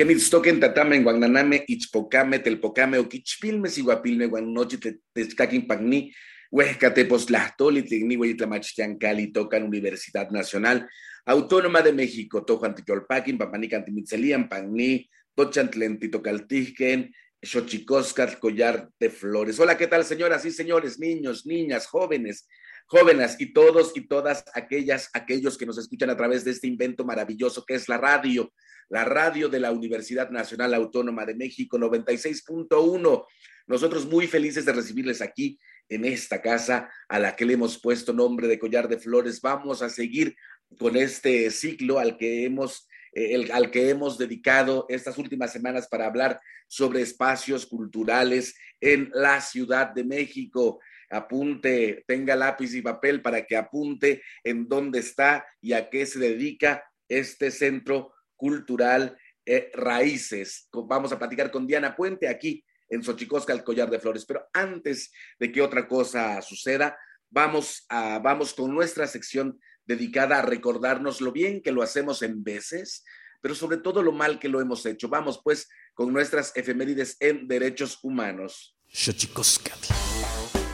[0.00, 4.78] Kenitztoken tatame en guananame, ichpocame, telpocame, oquichpilme, siguapilme, guanochi,
[5.12, 6.06] tezcaquin pagni,
[6.50, 10.88] huescate, poslahtoli, tigni, hueyitlamachtiancali, tocan Universidad Nacional
[11.26, 15.06] Autónoma de México, tojo anticolpaquin, papanic antimitzelian, pagni,
[15.36, 17.12] tochaltlentitocaltijquen,
[17.42, 19.60] xochicoscat, collar de flores.
[19.60, 22.48] Hola, ¿qué tal, señoras y señores, niños, niñas, jóvenes?
[22.90, 27.04] Jóvenes y todos y todas aquellas, aquellos que nos escuchan a través de este invento
[27.04, 28.52] maravilloso que es la radio
[28.90, 33.24] la radio de la Universidad Nacional Autónoma de México 96.1.
[33.68, 35.58] Nosotros muy felices de recibirles aquí
[35.88, 39.40] en esta casa a la que le hemos puesto nombre de Collar de Flores.
[39.40, 40.36] Vamos a seguir
[40.76, 46.06] con este ciclo al que hemos eh, al que hemos dedicado estas últimas semanas para
[46.06, 50.80] hablar sobre espacios culturales en la Ciudad de México.
[51.10, 56.18] Apunte, tenga lápiz y papel para que apunte en dónde está y a qué se
[56.18, 60.68] dedica este centro cultural eh, Raíces.
[60.72, 64.24] Vamos a platicar con Diana Puente aquí en Xochicosca, el collar de flores.
[64.26, 66.96] Pero antes de que otra cosa suceda,
[67.30, 72.44] vamos, a, vamos con nuestra sección dedicada a recordarnos lo bien que lo hacemos en
[72.44, 73.04] veces,
[73.40, 75.08] pero sobre todo lo mal que lo hemos hecho.
[75.08, 78.76] Vamos pues con nuestras efemérides en derechos humanos.
[78.86, 79.72] Xochicosca.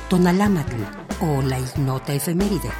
[0.08, 0.76] Tonalámatl
[1.20, 2.70] o la ignota efeméride.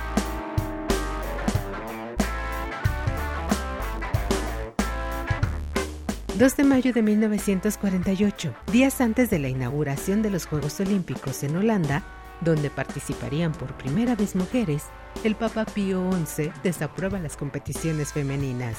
[6.38, 11.56] 2 de mayo de 1948, días antes de la inauguración de los Juegos Olímpicos en
[11.56, 12.04] Holanda,
[12.42, 14.84] donde participarían por primera vez mujeres,
[15.24, 18.76] el Papa Pío XI desaprueba las competiciones femeninas.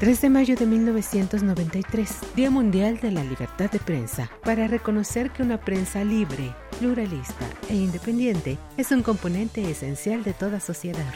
[0.00, 5.42] 3 de mayo de 1993, Día Mundial de la Libertad de Prensa, para reconocer que
[5.42, 11.12] una prensa libre, pluralista e independiente es un componente esencial de toda sociedad.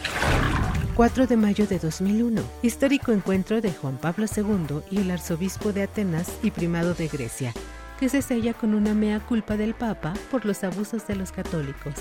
[0.96, 5.84] 4 de mayo de 2001, histórico encuentro de Juan Pablo II y el arzobispo de
[5.84, 7.54] Atenas y primado de Grecia,
[7.98, 11.94] que se sella con una mea culpa del Papa por los abusos de los católicos.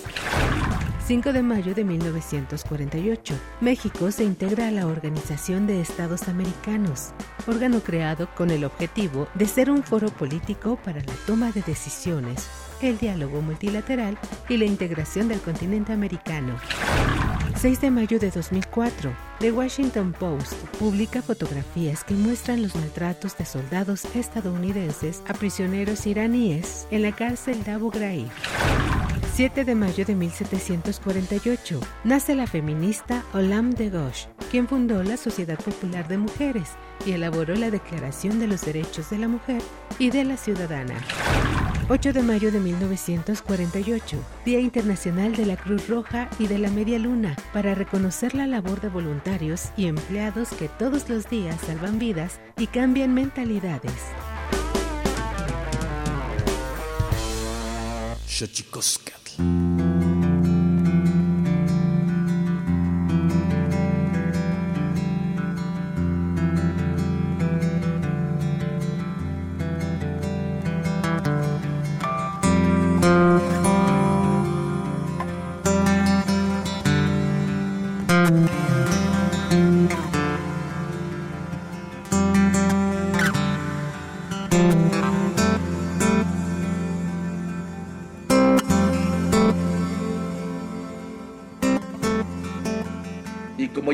[1.07, 7.09] 5 de mayo de 1948, México se integra a la Organización de Estados Americanos,
[7.47, 12.47] órgano creado con el objetivo de ser un foro político para la toma de decisiones,
[12.89, 14.17] el diálogo multilateral
[14.49, 16.55] y la integración del continente americano.
[17.55, 23.45] 6 de mayo de 2004, The Washington Post publica fotografías que muestran los maltratos de
[23.45, 28.29] soldados estadounidenses a prisioneros iraníes en la cárcel de Abu Ghraib.
[29.41, 35.57] 7 de mayo de 1748, nace la feminista Olam de Gauche, quien fundó la Sociedad
[35.57, 36.69] Popular de Mujeres
[37.07, 39.59] y elaboró la Declaración de los Derechos de la Mujer
[39.97, 40.93] y de la Ciudadana.
[41.89, 46.99] 8 de mayo de 1948, Día Internacional de la Cruz Roja y de la Media
[46.99, 52.39] Luna, para reconocer la labor de voluntarios y empleados que todos los días salvan vidas
[52.59, 53.91] y cambian mentalidades.
[59.37, 60.30] Thank you.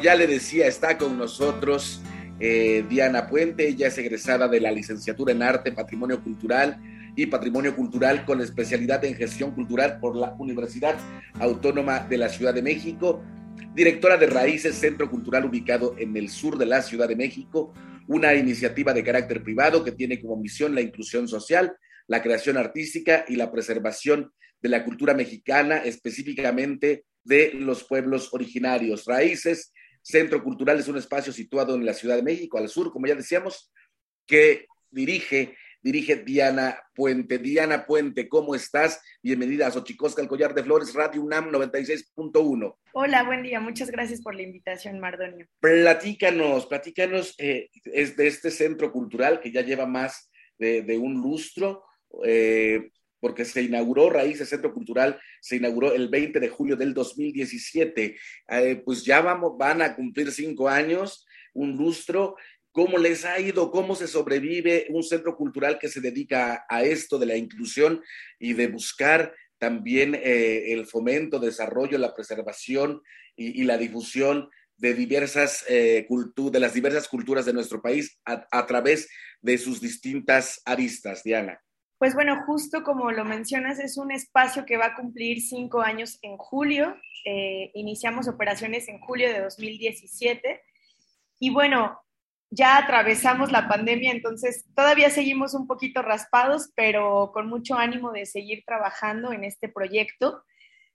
[0.08, 2.02] Ya le decía, está con nosotros
[2.40, 6.78] eh, Diana Puente, ella es egresada de la licenciatura en Arte, Patrimonio Cultural
[7.18, 10.96] y Patrimonio Cultural con especialidad en Gestión Cultural por la Universidad
[11.42, 13.22] Autónoma de la Ciudad de México,
[13.76, 17.74] directora de Raíces, Centro Cultural ubicado en el sur de la Ciudad de México,
[18.08, 21.76] una iniciativa de carácter privado que tiene como misión la inclusión social,
[22.08, 24.32] la creación artística y la preservación
[24.62, 29.04] de la cultura mexicana, específicamente de los pueblos originarios.
[29.04, 29.74] Raíces
[30.08, 33.16] Centro Cultural es un espacio situado en la Ciudad de México, al sur, como ya
[33.16, 33.74] decíamos,
[34.26, 37.40] que dirige, dirige Diana Puente.
[37.40, 39.02] Diana Puente, ¿cómo estás?
[39.22, 42.76] Bienvenida a Xochicosca, el Collar de Flores, Radio UNAM 96.1.
[42.94, 43.60] Hola, buen día.
[43.60, 45.46] Muchas gracias por la invitación, Mardonio.
[45.60, 51.84] Platícanos, platícanos eh, es de este centro cultural que ya lleva más de, un lustro.
[52.24, 58.18] Eh, porque se inauguró Raíces Centro Cultural, se inauguró el 20 de julio del 2017.
[58.50, 62.36] Eh, pues ya vamos, van a cumplir cinco años, un lustro.
[62.72, 63.72] ¿Cómo les ha ido?
[63.72, 68.02] ¿Cómo se sobrevive un centro cultural que se dedica a esto de la inclusión
[68.40, 73.02] y de buscar también eh, el fomento, desarrollo, la preservación
[73.36, 79.10] y, la difusión de diversas eh, de las diversas culturas de nuestro país a través
[79.42, 81.60] de sus distintas aristas, Diana?
[81.98, 86.20] Pues bueno, justo como lo mencionas, es un espacio que va a cumplir cinco años
[86.22, 86.96] en julio.
[87.26, 90.62] Eh, iniciamos operaciones en julio de 2017
[91.40, 92.00] y bueno,
[92.50, 98.26] ya atravesamos la pandemia, entonces todavía seguimos un poquito raspados, pero con mucho ánimo de
[98.26, 100.44] seguir trabajando en este proyecto.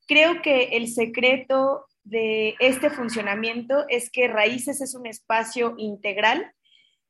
[0.06, 6.52] Creo que el secreto de este funcionamiento es que Raíces es un espacio integral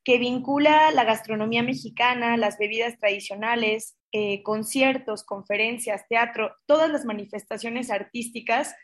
[0.04, 7.90] que vincula la gastronomía mexicana, las bebidas tradicionales, eh, conciertos, conferencias, teatro, todas las manifestaciones
[7.90, 8.74] artísticas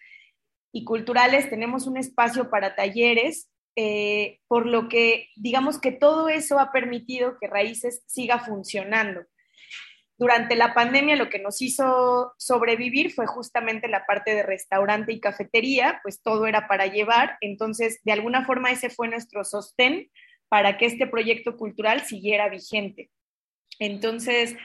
[0.73, 1.51] y culturales.
[1.51, 7.37] Tenemos un espacio para talleres, eh, por lo que digamos que todo eso ha permitido
[7.41, 9.23] que Raíces siga funcionando.
[10.17, 15.21] Durante la pandemia lo que nos hizo sobrevivir fue justamente la parte de restaurante y
[15.21, 20.11] cafetería, pues todo era para llevar, entonces de alguna forma ese fue nuestro sostén
[20.49, 23.11] para que este proyecto cultural siguiera vigente.
[23.79, 24.57] Entonces,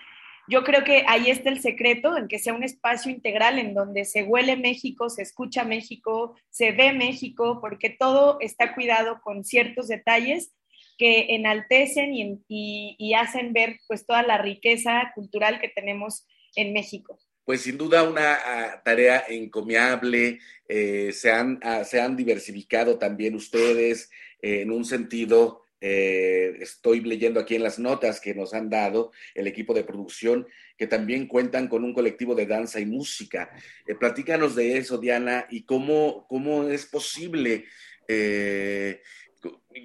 [0.47, 4.03] yo creo que ahí está el secreto, en que sea un espacio integral en donde
[4.03, 9.87] se huele México, se escucha México, se ve México, porque todo está cuidado con ciertos
[9.87, 10.53] detalles
[10.97, 12.11] que enaltecen
[12.47, 16.25] y, hacen ver pues toda la riqueza cultural que tenemos
[16.55, 17.19] en México.
[17.45, 23.35] Pues sin duda una ah, tarea encomiable, eh, se, han, ah, se han diversificado también
[23.35, 24.09] ustedes
[24.41, 29.11] eh, en un sentido eh, estoy leyendo aquí en las notas que nos han dado
[29.35, 33.51] el equipo de producción, que también cuentan con un colectivo de danza y música.
[33.85, 37.65] Eh, platícanos de eso, Diana, y cómo, cómo es posible.
[38.07, 39.01] Eh,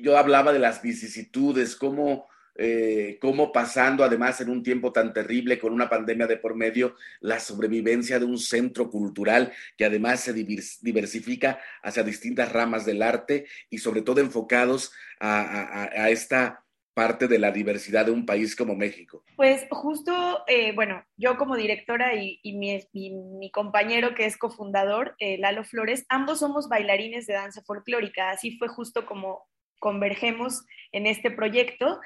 [0.01, 2.29] yo hablaba de las vicisitudes, cómo
[2.61, 6.97] eh, cómo pasando además en un tiempo tan terrible con una pandemia de por medio,
[7.21, 13.47] la sobrevivencia de un centro cultural que además se diversifica hacia distintas ramas del arte
[13.71, 19.23] y sobre todo enfocados a, esta parte de la diversidad de un país como México?
[19.37, 25.63] Pues justo, eh, bueno, yo como directora y, mi, compañero que es cofundador, eh, Lalo
[25.63, 29.47] Flores, ambos somos bailarines de danza folclórica, así fue justo como
[29.79, 32.01] convergemos en este proyecto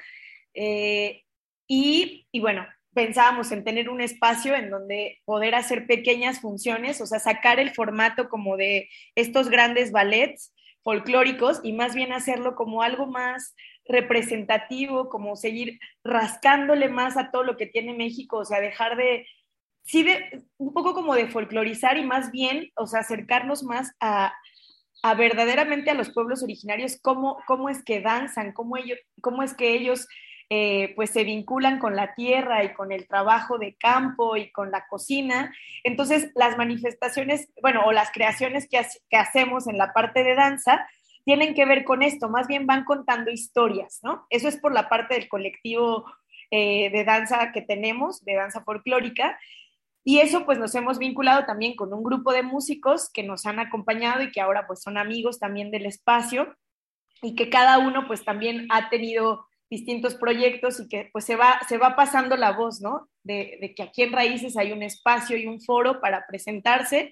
[0.53, 1.23] eh,
[1.67, 7.19] y, bueno, pensábamos en tener un espacio en donde poder hacer pequeñas funciones, o sea,
[7.19, 13.07] sacar el formato como de estos grandes ballets folclóricos y más bien hacerlo como algo
[13.07, 13.55] más
[13.85, 19.25] representativo, como seguir rascándole más a todo lo que tiene México, o sea, dejar de,
[19.83, 24.33] sí, de, un poco como de folclorizar y más bien, o sea, acercarnos más a,
[25.01, 29.53] a verdaderamente a los pueblos originarios, cómo, cómo es que danzan, cómo, ellos, cómo es
[29.53, 30.07] que ellos
[30.55, 34.69] eh, pues se vinculan con la tierra y con el trabajo de campo y con
[34.69, 35.51] la cocina.
[35.83, 38.79] Entonces, las manifestaciones, bueno, o las creaciones que,
[39.09, 40.87] que hacemos en la parte de danza
[41.25, 44.27] tienen que ver con esto, más bien van contando historias, ¿no?
[44.29, 46.05] Eso es por la parte del colectivo
[46.51, 49.39] eh, de danza que tenemos, de danza folclórica.
[50.03, 53.57] Y eso pues nos hemos vinculado también con un grupo de músicos que nos han
[53.57, 56.55] acompañado y que ahora pues son amigos también del espacio
[57.23, 61.59] y que cada uno pues también ha tenido distintos proyectos y que pues se va,
[61.67, 63.09] se va pasando la voz, ¿no?
[63.23, 67.11] De, de, que aquí en Raíces hay un espacio y un foro para presentarse,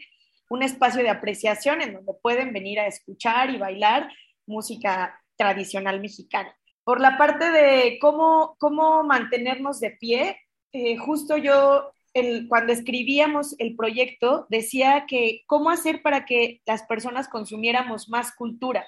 [0.49, 4.11] un espacio de apreciación en donde pueden venir a escuchar y bailar
[4.45, 6.55] música tradicional mexicana.
[6.83, 10.37] Por la parte de cómo, cómo mantenernos de pie,
[10.73, 16.83] eh, justo yo el, cuando escribíamos el proyecto decía que cómo hacer para que las
[16.83, 18.85] personas consumiéramos más cultura.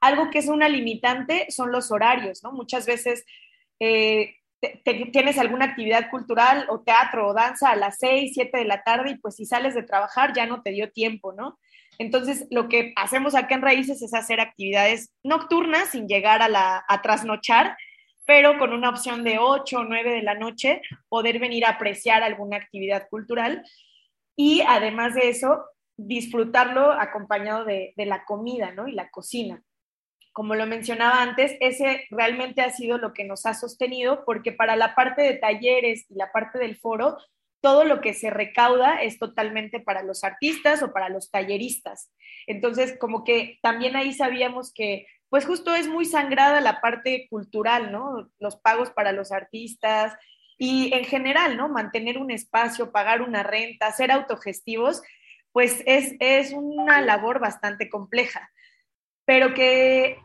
[0.00, 2.52] Algo que es una limitante son los horarios, ¿no?
[2.52, 3.24] Muchas veces
[3.80, 4.34] eh,
[5.12, 9.10] tienes alguna actividad cultural o teatro o danza a las 6, 7 de la tarde
[9.10, 11.58] y pues si sales de trabajar ya no te dio tiempo, ¿no?
[11.98, 16.84] Entonces, lo que hacemos acá en Raíces es hacer actividades nocturnas sin llegar a, la,
[17.02, 17.76] trasnochar,
[18.24, 22.22] pero con una opción de 8 o 9 de la noche, poder venir a apreciar
[22.22, 23.64] alguna actividad cultural
[24.36, 25.64] y además de eso,
[25.96, 28.86] disfrutarlo acompañado de, de la comida, ¿no?
[28.86, 29.60] Y la cocina.
[30.38, 34.76] Como lo mencionaba antes, ese realmente ha sido lo que nos ha sostenido, porque para
[34.76, 37.18] la parte de talleres y la parte del foro,
[37.60, 42.12] todo lo que se recauda es totalmente para los artistas o para los talleristas.
[42.46, 47.90] Entonces, como que también ahí sabíamos que, pues justo es muy sangrada la parte cultural,
[47.90, 48.30] ¿no?
[48.38, 50.16] Los pagos para los artistas
[50.56, 51.68] y en general, ¿no?
[51.68, 55.02] Mantener un espacio, pagar una renta, ser autogestivos,
[55.50, 58.52] pues es, es una labor bastante compleja,
[59.24, 60.20] pero que,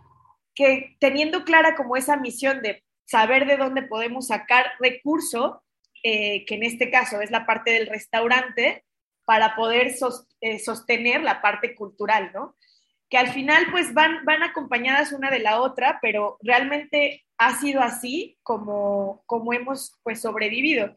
[0.56, 5.64] que teniendo clara como esa misión de saber de dónde podemos sacar recurso,
[6.04, 8.84] eh, que en este caso es la parte del restaurante,
[9.26, 9.94] para poder
[10.42, 12.56] eh, sostener la parte cultural, ¿no?
[13.10, 17.82] Que al final pues van, van acompañadas una de la otra, pero realmente ha sido
[17.82, 20.96] así como, como hemos pues sobrevivido.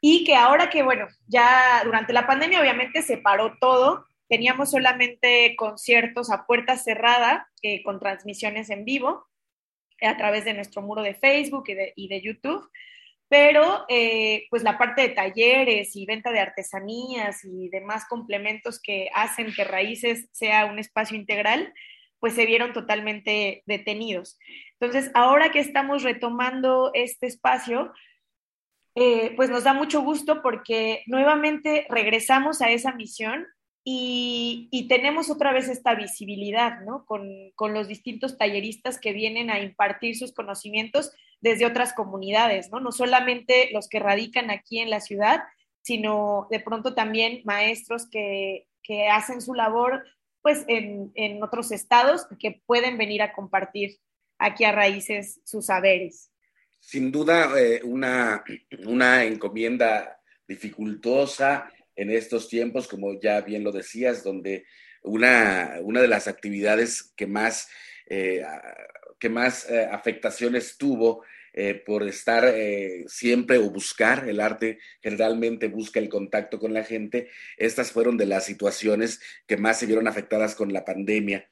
[0.00, 5.54] Y que ahora que, bueno, ya durante la pandemia obviamente se paró todo, teníamos solamente
[5.56, 9.26] conciertos a puerta cerrada eh, con transmisiones en vivo
[10.00, 12.66] a través de nuestro muro de Facebook y de, y de YouTube
[13.28, 19.10] pero eh, pues la parte de talleres y venta de artesanías y demás complementos que
[19.14, 21.72] hacen que Raíces sea un espacio integral,
[22.20, 24.38] pues se vieron totalmente detenidos.
[24.78, 27.92] Entonces, ahora que estamos retomando este espacio,
[28.94, 33.46] eh, pues nos da mucho gusto porque nuevamente regresamos a esa misión
[33.84, 37.04] y, tenemos otra vez esta visibilidad, ¿no?
[37.04, 42.78] Con, con, los distintos talleristas que vienen a impartir sus conocimientos desde otras comunidades, ¿no?
[42.78, 45.42] No solamente los que radican aquí en la ciudad,
[45.82, 50.04] sino de pronto también maestros que, que hacen su labor
[50.42, 53.98] pues en, en otros estados que pueden venir a compartir
[54.38, 56.30] aquí a raíces sus saberes.
[56.80, 58.42] Sin duda, eh, una,
[58.86, 64.64] una encomienda dificultosa en estos tiempos, como ya bien lo decías, donde
[65.02, 67.68] una, una de las actividades que más,
[68.06, 68.42] eh,
[69.18, 72.54] que más eh, afectaciones tuvo eh, por estar
[73.06, 78.26] siempre o buscar, el arte generalmente busca el contacto con la gente, estas fueron de
[78.26, 81.50] las situaciones que más se vieron afectadas con la pandemia.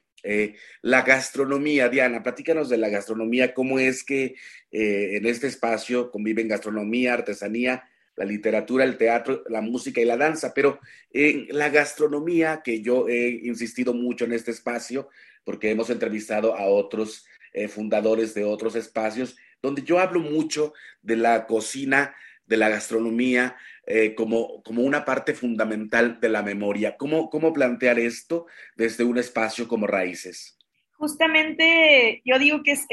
[0.81, 4.35] la gastronomía, Diana, platícanos de la gastronomía, cómo es que
[4.71, 7.83] en este espacio conviven gastronomía, artesanía
[8.15, 10.79] la literatura, el teatro, la música y la danza, pero
[11.11, 15.09] en la gastronomía, que yo he insistido mucho en este espacio,
[15.43, 21.15] porque hemos entrevistado a otros eh, fundadores de otros espacios, donde yo hablo mucho de
[21.15, 22.15] la cocina,
[22.45, 26.97] de la gastronomía, eh, como, como una parte fundamental de la memoria.
[26.97, 30.57] ¿Cómo, ¿Cómo plantear esto desde un espacio como Raíces?
[30.93, 32.85] Justamente yo digo que es,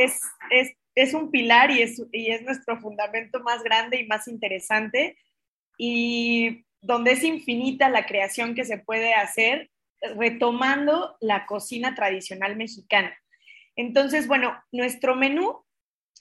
[1.03, 5.17] es un pilar y es, y es nuestro fundamento más grande y más interesante
[5.79, 9.71] y donde es infinita la creación que se puede hacer
[10.17, 13.17] retomando la cocina tradicional mexicana.
[13.77, 15.65] Entonces, bueno, nuestro menú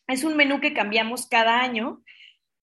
[0.08, 2.04] es un menú que cambiamos cada año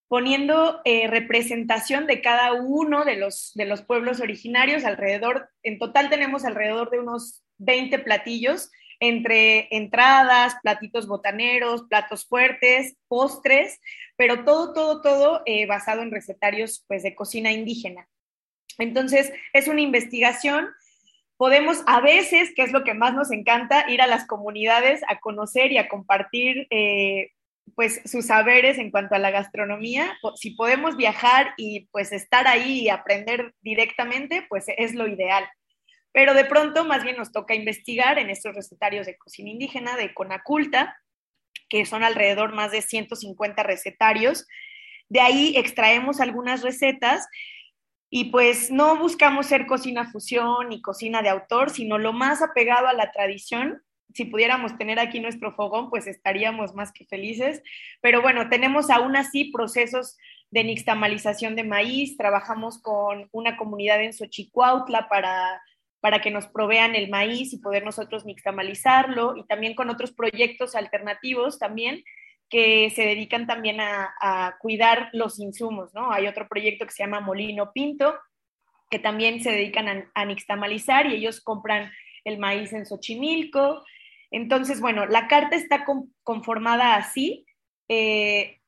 [0.07, 6.11] poniendo eh, representación de cada uno de los, de los pueblos originarios alrededor, en total
[6.11, 8.71] tenemos alrededor de unos 20 platillos
[9.09, 13.81] entre entradas, platitos botaneros, platos fuertes, postres,
[14.17, 18.09] pero todo, todo, todo eh, basado en recetarios pues, de cocina indígena.
[18.79, 20.69] Entonces, es una investigación.
[21.37, 25.21] Podemos a veces, que es lo que más nos encanta, ir a las comunidades a
[25.21, 27.31] conocer y a compartir eh,
[27.75, 30.17] pues sus saberes en cuanto a la gastronomía.
[30.37, 35.45] Si podemos viajar y pues estar ahí y aprender directamente, pues es lo ideal.
[36.15, 40.15] Pero de pronto más bien nos toca investigar en estos recetarios de cocina indígena de
[40.15, 40.97] Conaculta,
[41.69, 44.47] que son alrededor más de 150 recetarios.
[45.09, 47.27] De ahí extraemos algunas recetas
[48.11, 52.87] y pues no buscamos ser cocina fusión y cocina de autor, sino lo más apegado
[52.87, 53.83] a la tradición
[54.15, 57.63] si pudiéramos tener aquí nuestro fogón, pues estaríamos más que felices.
[58.01, 60.17] Pero bueno, tenemos aún así procesos
[60.51, 65.61] de nixtamalización de maíz, trabajamos con una comunidad en Xochicuautla para,
[66.05, 70.75] para que nos provean el maíz y poder nosotros nixtamalizarlo, y también con otros proyectos
[70.75, 72.05] alternativos también
[72.51, 76.13] que se dedican también a, cuidar los insumos, ¿no?
[76.13, 78.19] Hay otro proyecto que se llama Molino Pinto,
[78.91, 81.91] que también se dedican a, a nixtamalizar y ellos compran
[82.25, 83.83] el maíz en Xochimilco,
[84.31, 85.87] entonces, bueno, la carta está
[86.23, 87.47] conformada así,
[87.89, 88.61] eh,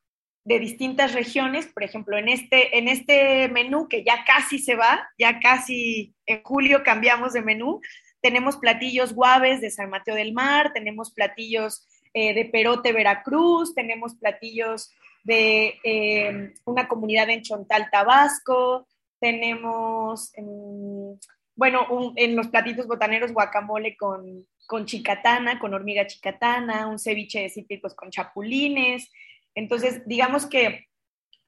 [0.47, 1.67] de distintas regiones.
[1.67, 6.43] Por ejemplo, en este, en este menú que ya casi se va, ya casi en
[6.43, 7.81] julio cambiamos de menú,
[8.23, 14.15] tenemos platillos guaves de San Mateo del Mar, tenemos platillos eh, de Perote, Veracruz, tenemos
[14.15, 14.91] platillos
[15.25, 18.87] de eh, una comunidad en Chontal, Tabasco,
[19.19, 21.19] tenemos, em,
[21.57, 27.51] bueno, en los platitos botaneros guacamole con, con chicatana, con hormiga chicatana, un ceviche de
[27.51, 29.11] cítricos con chapulines.
[29.57, 30.87] Entonces, digamos que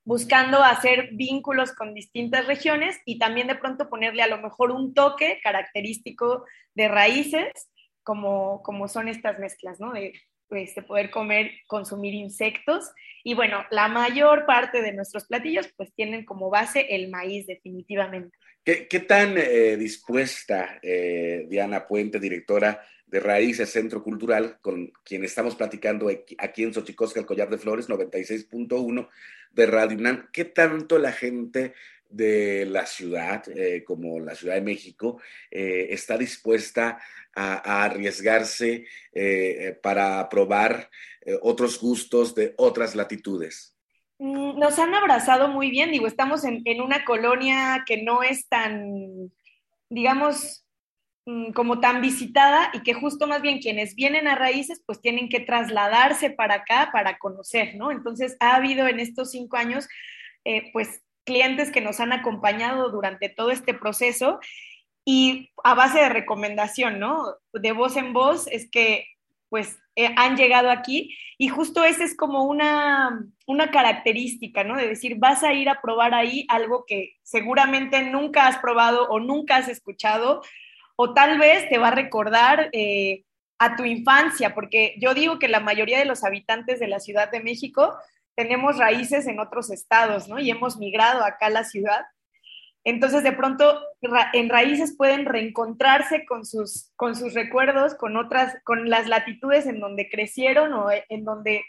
[0.05, 4.95] buscando hacer vínculos con distintas regiones y también de pronto ponerle a lo mejor un
[4.95, 7.53] toque característico de raíces,
[8.03, 9.93] como, como son estas mezclas, ¿no?
[9.93, 10.15] De,
[10.49, 12.91] pues, de poder comer, consumir insectos.
[13.23, 18.37] Y bueno, la mayor parte de nuestros platillos pues tienen como base el maíz definitivamente.
[18.65, 25.55] ¿Qué, tan eh, dispuesta, eh, Diana Puente, directora de Raíces Centro Cultural, con quien estamos
[25.57, 29.09] platicando aquí en Xochicosca, el Collar de Flores, 96.1
[29.53, 30.29] de Radio UNAM.
[30.33, 31.73] ¿Qué tanto la gente
[32.11, 35.19] de la ciudad, eh, como la Ciudad de México,
[35.51, 37.01] está dispuesta
[37.35, 38.85] a, arriesgarse
[39.83, 40.91] para probar
[41.41, 43.78] otros gustos de otras latitudes?
[44.19, 48.49] Mm, nos han abrazado muy bien, digo, estamos en, en una colonia que no es
[48.49, 49.33] tan,
[49.89, 50.65] digamos,
[51.31, 55.29] Mm, como tan visitada y que justo más bien quienes vienen a raíces pues tienen
[55.29, 57.91] que trasladarse para acá para conocer, ¿no?
[57.91, 59.87] Entonces ha habido en estos cinco años
[60.47, 64.41] eh, pues clientes que nos han acompañado durante todo este proceso
[65.05, 67.37] y a base de recomendación, ¿no?
[67.53, 69.05] De voz en voz es que
[69.51, 74.77] pues eh, han llegado aquí y justo esa es como una, una característica, ¿no?
[74.77, 79.19] De decir, vas a ir a probar ahí algo que seguramente nunca has probado o
[79.19, 80.41] nunca has escuchado
[80.95, 83.25] o tal vez te va a recordar eh,
[83.59, 87.33] a tu infancia, porque yo digo que la mayoría de los habitantes de la Ciudad
[87.33, 87.97] de México
[88.37, 90.39] tenemos raíces en otros estados, ¿no?
[90.39, 92.07] Y hemos migrado acá a la ciudad.
[92.89, 93.83] Entonces, de pronto,
[94.33, 99.79] en raíces pueden reencontrarse con sus, con sus recuerdos, con otras, con las latitudes en
[99.79, 101.67] donde crecieron o en donde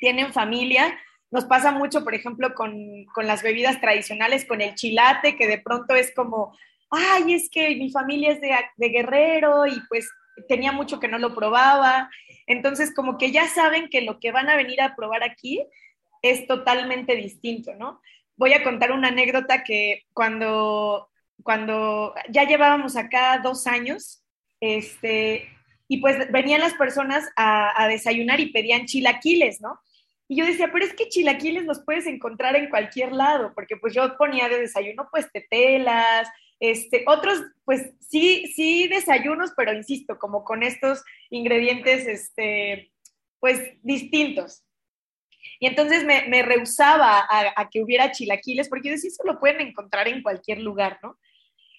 [0.00, 0.98] tienen familia.
[1.30, 2.74] Nos pasa mucho, por ejemplo, con,
[3.14, 6.58] con las bebidas tradicionales, con el chilate, que de pronto es como,
[6.90, 10.10] ay, es que mi familia es de, guerrero y pues
[10.48, 12.10] tenía mucho que no lo probaba.
[12.48, 15.64] Entonces, como que ya saben que lo que van a venir a probar aquí
[16.22, 18.00] es totalmente distinto, ¿no?
[18.40, 21.10] Voy a contar una anécdota que cuando,
[21.42, 24.24] cuando ya llevábamos acá dos años,
[24.60, 25.46] este,
[25.88, 29.78] y pues venían las personas a, desayunar y pedían chilaquiles, ¿no?
[30.26, 33.92] Y yo decía, pero es que chilaquiles los puedes encontrar en cualquier lado, porque pues
[33.92, 36.26] yo ponía de desayuno pues tetelas,
[36.60, 42.90] este, otros, pues sí, sí desayunos, pero insisto, como con estos ingredientes, este,
[43.38, 44.64] pues distintos.
[45.58, 49.60] Y entonces me, me rehusaba a, que hubiera chilaquiles, porque yo decía, eso lo pueden
[49.60, 51.18] encontrar en cualquier lugar, ¿no?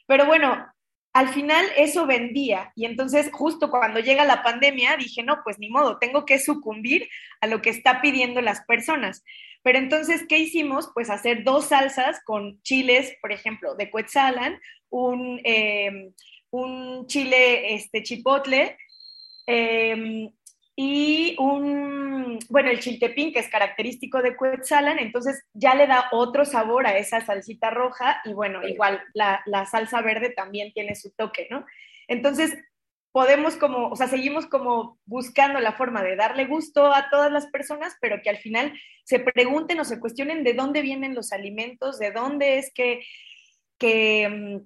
[0.08, 0.66] Pero bueno,
[1.14, 2.72] al final eso vendía.
[2.76, 7.10] Y entonces justo cuando llega la pandemia dije, no, pues ni modo, tengo que sucumbir
[7.42, 9.24] a lo que está pidiendo las personas.
[9.64, 10.90] Pero entonces, ¿qué hicimos?
[10.94, 16.14] Pues hacer dos salsas con chiles, por ejemplo, de Quetzalan, un, em,
[16.50, 18.78] un chile este, chipotle
[19.46, 20.32] em,
[20.84, 26.44] y un, bueno, el chiltepín, que es característico de Quetzalan, entonces ya le da otro
[26.44, 31.12] sabor a esa salsita roja y bueno, igual la, la salsa verde también tiene su
[31.12, 31.68] toque, ¿no?
[32.08, 32.58] Entonces,
[33.12, 37.46] podemos como, o sea, seguimos como buscando la forma de darle gusto a todas las
[37.46, 42.00] personas, pero que al final se pregunten o se cuestionen de dónde vienen los alimentos,
[42.00, 43.04] de dónde es que,
[43.78, 44.64] que,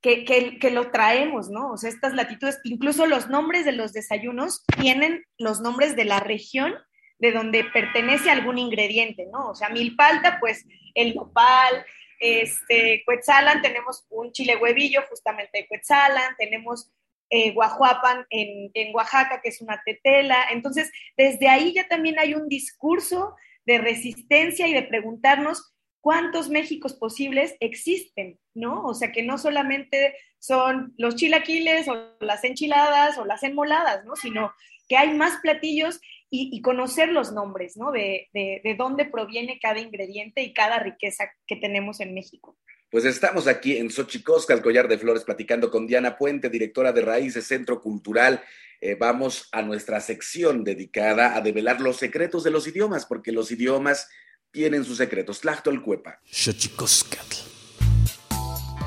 [0.00, 0.24] que,
[0.60, 1.72] que, lo traemos, ¿no?
[1.72, 6.20] O sea, estas latitudes, incluso los nombres de los desayunos tienen los nombres de la
[6.20, 6.74] región
[7.18, 9.50] de donde pertenece algún ingrediente, ¿no?
[9.50, 11.84] O sea, milpalta, pues el nopal,
[12.20, 16.92] este, Cuetzalan, tenemos un chile huevillo justamente de Cuetzalan, tenemos
[17.30, 20.46] eh, Guajuapan en, en Oaxaca, que es una tetela.
[20.52, 23.34] Entonces, desde ahí ya también hay un discurso
[23.66, 28.84] de resistencia y de preguntarnos cuántos Méxicos posibles existen, ¿no?
[28.84, 34.16] O sea, que no solamente son los chilaquiles o las enchiladas o las enmoladas, ¿no?
[34.16, 34.52] Sino
[34.88, 37.90] que hay más platillos y, conocer los nombres, ¿no?
[37.90, 42.56] De, de, dónde proviene cada ingrediente y cada riqueza que tenemos en México.
[42.90, 47.02] Pues estamos aquí en Xochicosca, el collar de flores, platicando con Diana Puente, directora de
[47.02, 48.42] Raíces Centro Cultural.
[48.80, 53.50] Eh, vamos a nuestra sección dedicada a develar los secretos de los idiomas, porque los
[53.50, 54.08] idiomas
[54.50, 55.40] tienen sus secretos.
[55.40, 56.20] Tlachtolcuepa.
[56.30, 57.36] Xochicoscatl.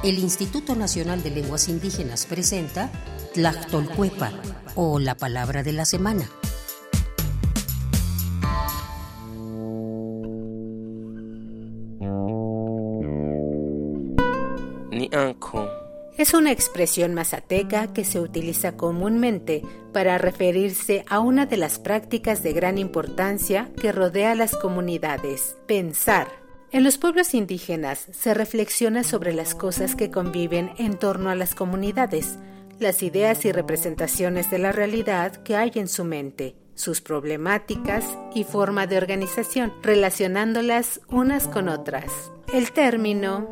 [0.03, 2.91] El Instituto Nacional de Lenguas Indígenas presenta
[3.33, 4.31] Tlachtolcuepa,
[4.75, 6.29] o la palabra de la semana.
[16.21, 22.43] Es una expresión mazateca que se utiliza comúnmente para referirse a una de las prácticas
[22.43, 26.27] de gran importancia que rodea a las comunidades, pensar.
[26.69, 31.55] En los pueblos indígenas se reflexiona sobre las cosas que conviven en torno a las
[31.55, 32.37] comunidades,
[32.77, 38.05] las ideas y representaciones de la realidad que hay en su mente, sus problemáticas
[38.35, 42.31] y forma de organización, relacionándolas unas con otras.
[42.53, 43.49] El término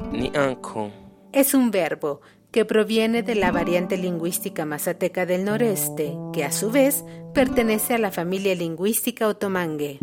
[1.31, 2.21] es un verbo
[2.51, 7.99] que proviene de la variante lingüística mazateca del noreste, que a su vez pertenece a
[7.99, 9.99] la familia lingüística otomangue.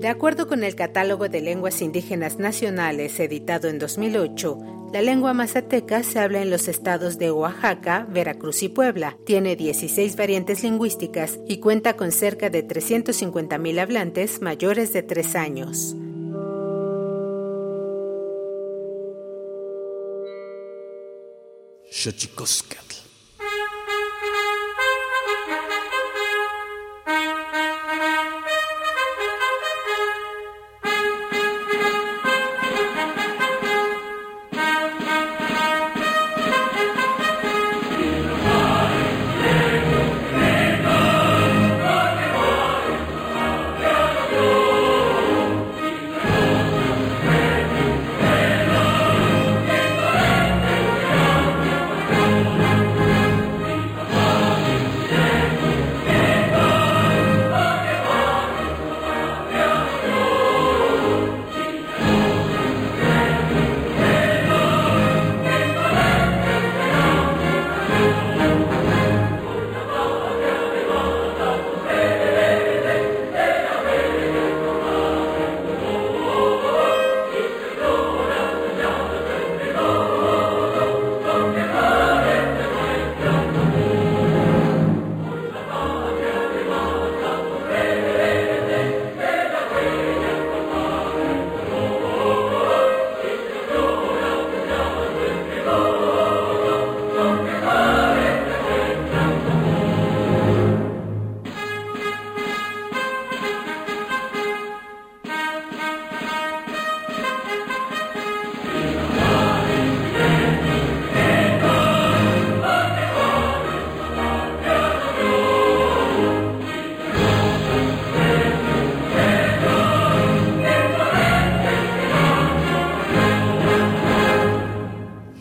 [0.00, 4.58] De acuerdo con el Catálogo de Lenguas Indígenas Nacionales editado en 2008,
[4.92, 9.18] la lengua mazateca se habla en los estados de Oaxaca, Veracruz y Puebla.
[9.26, 15.94] Tiene 16 variantes lingüísticas y cuenta con cerca de 350.000 hablantes mayores de 3 años.
[21.90, 23.07] Xochicoscatl.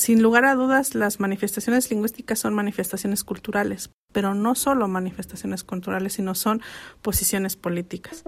[0.00, 6.14] Sin lugar a dudas, las manifestaciones lingüísticas son manifestaciones culturales, pero no solo manifestaciones culturales,
[6.14, 6.62] sino son
[7.02, 8.24] posiciones políticas.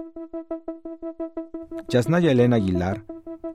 [1.89, 3.03] Yasnaya Elena Aguilar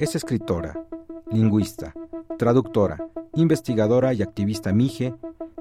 [0.01, 0.85] es escritora,
[1.31, 1.95] lingüista,
[2.39, 5.15] traductora, investigadora y activista mije,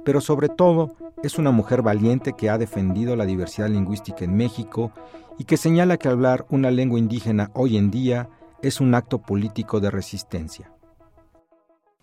[0.03, 4.91] pero sobre todo es una mujer valiente que ha defendido la diversidad lingüística en México
[5.37, 8.29] y que señala que hablar una lengua indígena hoy en día
[8.63, 10.71] es un acto político de resistencia.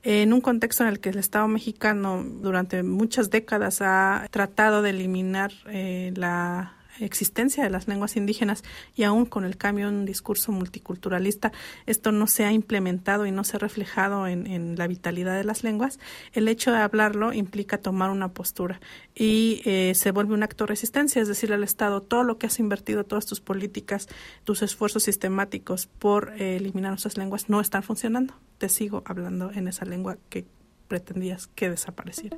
[0.06, 4.90] En un contexto en el que el Estado mexicano durante muchas décadas ha tratado de
[4.90, 10.04] eliminar eh, la existencia de las lenguas indígenas y aún con el cambio en un
[10.04, 11.52] discurso multiculturalista,
[11.87, 15.44] esto no se ha implementado y no se ha reflejado en, en la vitalidad de
[15.44, 15.98] las lenguas,
[16.33, 18.80] el hecho de hablarlo implica tomar una postura
[19.14, 22.46] y eh, se vuelve un acto de resistencia, es decir, al Estado, todo lo que
[22.46, 24.09] has invertido, todas tus políticas,
[24.44, 28.35] tus esfuerzos sistemáticos por eh, eliminar nuestras lenguas no están funcionando.
[28.59, 30.44] Te sigo hablando en esa lengua que
[30.88, 32.36] pretendías que desapareciera.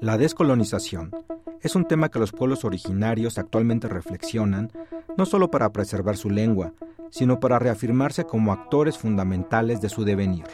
[0.00, 1.12] La descolonización
[1.60, 4.72] es un tema que los pueblos originarios actualmente reflexionan,
[5.16, 6.72] no solo para preservar su lengua,
[7.10, 10.44] sino para reafirmarse como actores fundamentales de su devenir.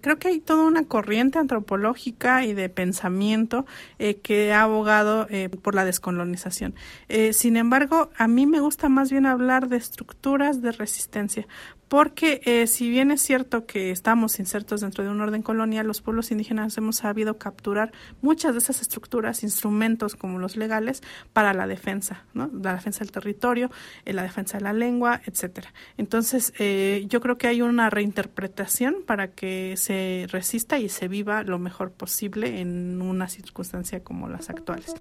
[0.00, 3.66] Creo que hay toda una corriente antropológica y de pensamiento
[4.00, 6.74] eh, que ha abogado eh, por la descolonización.
[7.08, 11.46] Eh, sin embargo, a mí me gusta más bien hablar de estructuras de resistencia,
[11.92, 16.00] porque eh, si bien es cierto que estamos insertos dentro de un orden colonial, los
[16.00, 21.02] pueblos indígenas hemos sabido capturar muchas de esas estructuras, instrumentos como los legales,
[21.34, 22.48] para la defensa, ¿no?
[22.62, 23.70] la defensa del territorio,
[24.06, 25.74] eh, la defensa de la lengua, etcétera.
[25.98, 31.42] Entonces, eh, yo creo que hay una reinterpretación para que se resista y se viva
[31.42, 34.94] lo mejor posible en una circunstancia como las actuales.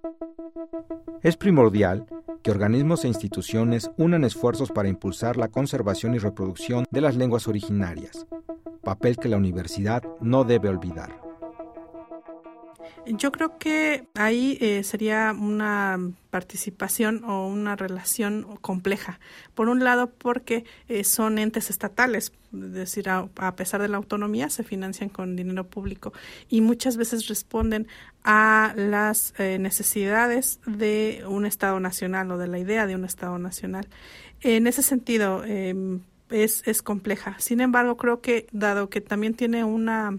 [1.23, 2.05] Es primordial
[2.41, 7.47] que organismos e instituciones unan esfuerzos para impulsar la conservación y reproducción de las lenguas
[7.47, 8.25] originarias,
[8.83, 11.31] papel que la universidad no debe olvidar.
[13.05, 19.19] Yo creo que ahí eh, sería una participación o una relación compleja.
[19.55, 24.49] Por un lado, porque eh, son entes estatales, es decir, a, pesar de la autonomía,
[24.49, 26.13] se financian con dinero público
[26.47, 27.87] y muchas veces responden
[28.23, 33.39] a las eh, necesidades de un Estado nacional o de la idea de un Estado
[33.39, 33.87] nacional.
[34.41, 37.35] En ese sentido, em, es, es compleja.
[37.39, 40.17] Sin embargo, creo que, dado que también tiene una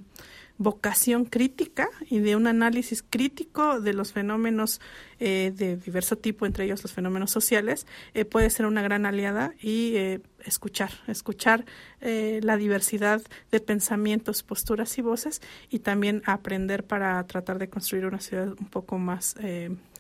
[0.59, 4.81] vocación crítica y de un análisis crítico de los fenómenos
[5.25, 9.55] eh, de diverso tipo, entre ellos los fenómenos sociales, eh, puede ser una gran aliada
[9.61, 11.65] y eh, escuchar, escuchar
[12.01, 18.19] la diversidad de pensamientos, posturas y voces y también aprender para tratar de construir una
[18.19, 19.37] ciudad un poco más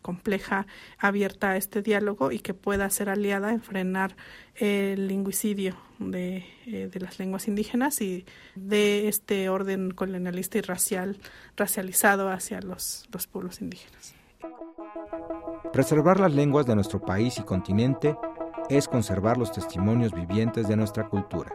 [0.03, 0.67] compleja,
[0.99, 4.17] abierta a este diálogo y que pueda ser aliada en frenar
[4.57, 11.19] el lingüicidio de, eh, de, las lenguas indígenas y de este orden colonialista y racial,
[11.57, 14.15] racializado hacia los, los pueblos indígenas.
[15.73, 18.17] Preservar las lenguas de nuestro país y continente
[18.69, 21.55] es conservar los testimonios vivientes de nuestra cultura.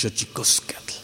[0.00, 0.94] Xochicóscatl.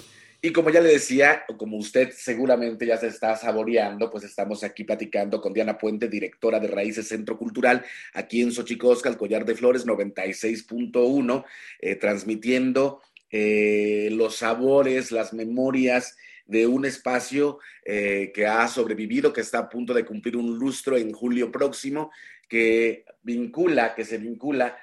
[0.41, 4.85] Y como ya le decía, como usted seguramente ya se está saboreando, pues estamos aquí
[4.85, 9.55] platicando con Diana Puente, directora de Raíces Centro Cultural, aquí en Xochicosca, el Collar de
[9.55, 11.45] Flores 96.1,
[11.81, 19.43] eh, transmitiendo eh, los sabores, las memorias de un espacio eh, que ha sobrevivido, que
[19.43, 22.11] está a punto de cumplir un lustro en julio próximo,
[22.49, 24.79] que vincula, que se vincula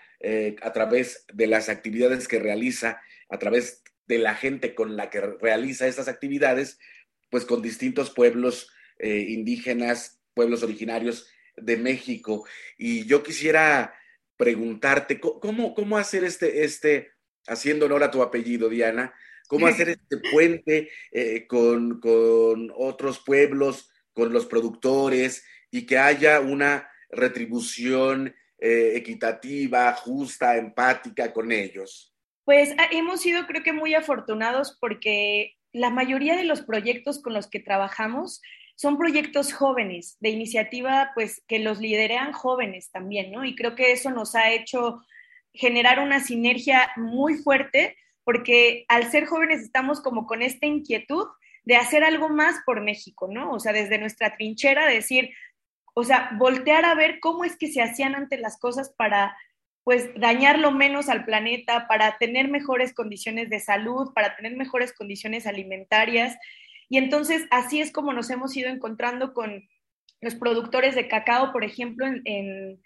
[0.62, 5.22] a través de las actividades que realiza, a través de la gente con la que
[5.22, 6.80] realiza estas actividades,
[7.30, 12.46] pues con distintos pueblos eh, indígenas, pueblos originarios de México.
[12.78, 13.94] Y yo quisiera
[14.38, 17.12] preguntarte, ¿cómo, cómo hacer este, este,
[17.48, 19.14] haciendo honor a tu apellido, Diana,
[19.48, 22.02] cómo hacer este puente eh, con,
[22.76, 31.52] otros pueblos, con los productores y que haya una retribución eh, equitativa, justa, empática con
[31.52, 32.13] ellos?
[32.46, 37.34] Pues ah, hemos sido creo que muy afortunados porque la mayoría de los proyectos con
[37.34, 38.42] los que trabajamos
[38.76, 43.46] son proyectos jóvenes, de iniciativa, pues que los liderean jóvenes también, ¿no?
[43.46, 45.02] Y creo que eso nos ha hecho
[45.54, 51.28] generar una sinergia muy fuerte porque al ser jóvenes estamos como con esta inquietud
[51.66, 53.52] de hacer algo más por México, ¿no?
[53.52, 55.30] O sea, desde nuestra trinchera, decir,
[55.94, 59.38] o sea, voltear a ver cómo es que se hacían antes las cosas para
[59.84, 64.94] pues dañar lo menos al planeta, para tener mejores condiciones de salud, para tener mejores
[64.94, 66.38] condiciones alimentarias.
[66.90, 69.68] Y entonces así es como nos hemos ido encontrando con
[70.22, 72.80] los productores de cacao, por ejemplo, en, en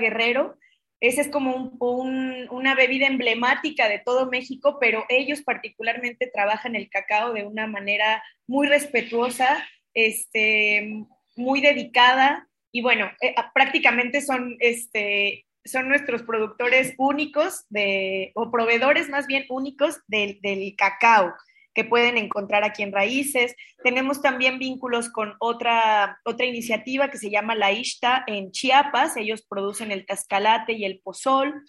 [0.00, 0.58] Guerrero.
[1.00, 7.32] Esa es como una bebida emblemática de todo México, pero ellos particularmente trabajan el cacao
[7.32, 11.06] de una manera muy respetuosa, este,
[11.36, 19.08] muy dedicada, y bueno, eh, prácticamente son este, son nuestros productores únicos de, o proveedores
[19.08, 21.34] más bien únicos del, del, cacao
[21.74, 23.54] que pueden encontrar aquí en Raíces.
[23.84, 29.16] Tenemos también vínculos con otra, otra iniciativa que se llama La Ixta en Chiapas.
[29.16, 31.62] Ellos producen el tascalate y el pozol.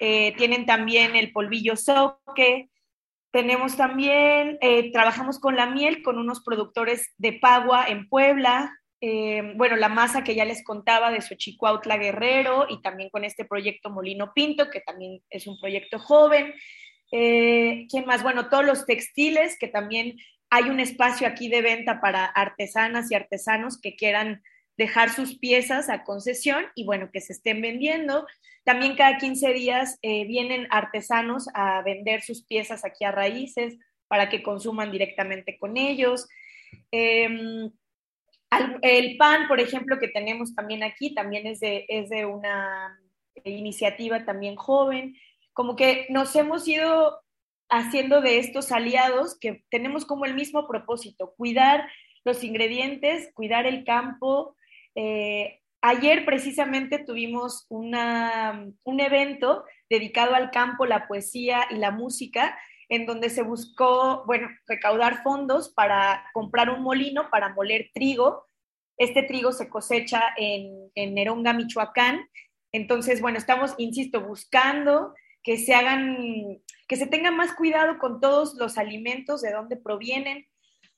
[0.00, 2.68] Eh, tienen también el polvillo soque.
[3.30, 8.72] Tenemos también, eh, trabajamos con la miel con unos productores de Pagua en Puebla.
[9.06, 13.44] Eh, bueno, la masa que ya les contaba de Xochicuautla Guerrero y también con este
[13.44, 16.54] proyecto Molino Pinto, que también es un proyecto joven.
[17.12, 18.22] Eh, ¿Quién más?
[18.22, 20.16] Bueno, todos los textiles, que también
[20.48, 24.42] hay un espacio aquí de venta para artesanas y artesanos que quieran
[24.78, 28.26] dejar sus piezas a concesión y bueno, que se estén vendiendo.
[28.64, 33.76] También cada 15 días eh, vienen artesanos a vender sus piezas aquí a raíces
[34.08, 36.26] para que consuman directamente con ellos.
[38.82, 42.98] El pan, por ejemplo, que tenemos también aquí, también es de, es de una
[43.44, 45.16] iniciativa también joven.
[45.52, 47.20] Como que nos hemos ido
[47.68, 51.88] haciendo de estos aliados que tenemos como el mismo propósito, cuidar
[52.24, 54.56] los ingredientes, cuidar el campo.
[54.94, 62.58] Eh, ayer precisamente tuvimos una, un evento dedicado al campo, la poesía y la música,
[62.94, 68.46] en donde se buscó, bueno, recaudar fondos para comprar un molino para moler trigo.
[68.96, 72.28] Este trigo se cosecha en, Neronga, Michoacán.
[72.72, 78.54] Entonces, bueno, estamos, insisto, buscando que se hagan, que se tenga más cuidado con todos
[78.54, 80.46] los alimentos, de dónde provienen.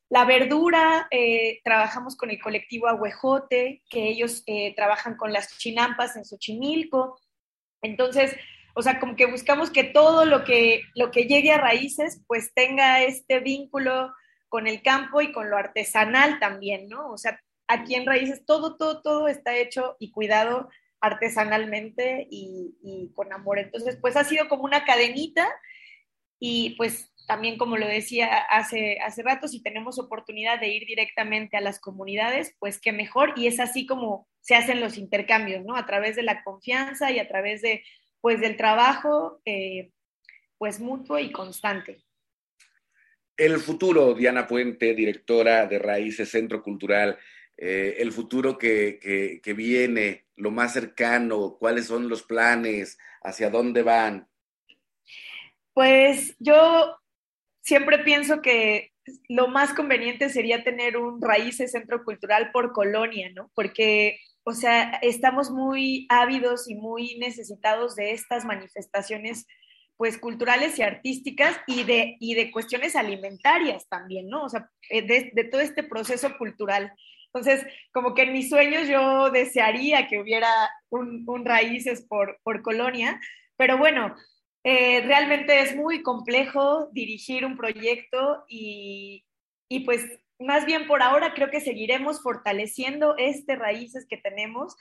[0.09, 6.17] La verdura, eh, trabajamos con el colectivo Aguejote, que ellos eh, trabajan con las chinampas
[6.17, 7.19] en Xochimilco.
[7.83, 8.37] Entonces,
[8.79, 12.53] o sea, como que buscamos que todo lo que, lo que llegue a raíces, pues
[12.53, 14.13] tenga este vínculo
[14.51, 17.11] con el campo y con lo artesanal también, ¿no?
[17.11, 20.69] O sea, aquí en raíces todo, todo, todo está hecho y cuidado
[21.01, 23.59] artesanalmente y, con amor.
[23.61, 25.49] Entonces, pues ha sido como una cadenita
[26.39, 31.57] y pues también como lo decía hace, hace rato, si tenemos oportunidad de ir directamente
[31.57, 33.33] a las comunidades, pues qué mejor.
[33.37, 35.77] Y es así como se hacen los intercambios, ¿no?
[35.77, 37.83] A través de la confianza y a través de
[38.21, 39.91] pues del trabajo eh,
[40.59, 42.05] pues mutuo y constante.
[43.37, 47.19] El futuro, Diana Puente, directora de Raíces Centro Cultural,
[47.57, 53.83] eh, el futuro que, que, viene, lo más cercano, cuáles son los planes, hacia dónde
[53.83, 54.29] van.
[55.75, 56.97] Pues yo
[57.61, 58.93] siempre pienso que
[59.29, 63.51] lo más conveniente sería tener un Raíces Centro Cultural por colonia, ¿no?
[63.55, 69.45] Porque o sea, estamos muy ávidos y muy necesitados de estas manifestaciones
[69.97, 74.45] pues culturales y artísticas y de, y de cuestiones alimentarias también, ¿no?
[74.45, 76.93] O sea, eh, de, todo este proceso cultural.
[77.27, 80.49] Entonces, como que en mis sueños yo desearía que hubiera
[80.91, 83.21] un, raíces por, por colonia,
[83.57, 84.15] pero bueno,
[84.69, 89.25] Eh, realmente es muy complejo dirigir un proyecto y,
[89.69, 90.03] y pues
[90.39, 94.77] más bien por ahora creo que seguiremos fortaleciendo este raíces que tenemos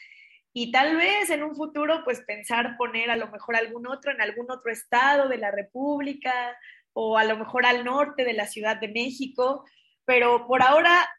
[0.53, 4.22] y tal vez en un futuro pues pensar poner a lo mejor algún otro en
[4.22, 6.58] algún otro estado de la República
[6.93, 9.66] o a lo mejor al norte de la Ciudad de México,
[10.06, 11.10] pero por ahora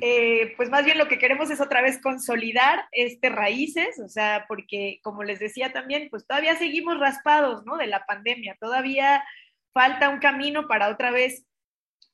[0.00, 4.44] eh, pues más bien lo que queremos es otra vez consolidar este raíces, o sea,
[4.48, 7.76] porque como les decía también, pues todavía seguimos raspados, ¿no?
[7.76, 9.24] De la pandemia, todavía
[9.72, 11.44] falta un camino para otra vez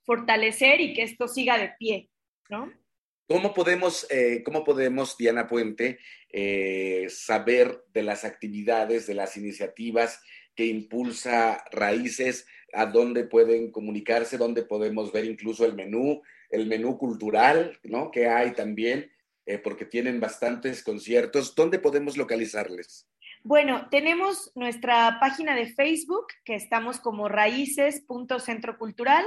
[0.09, 2.09] fortalecer y que esto siga de pie,
[2.49, 2.73] ¿no?
[3.27, 5.99] ¿Cómo podemos, eh, cómo podemos Diana Puente,
[6.31, 10.23] eh, saber de las actividades, de las iniciativas
[10.55, 16.97] que impulsa Raíces, a dónde pueden comunicarse, dónde podemos ver incluso el menú, el menú
[16.97, 18.11] cultural, ¿no?
[18.11, 19.13] Que hay también,
[19.45, 21.55] eh, porque tienen bastantes conciertos.
[21.55, 23.07] ¿Dónde podemos localizarles?
[23.45, 29.27] Bueno, tenemos nuestra página de Facebook, que estamos como raíces.centrocultural.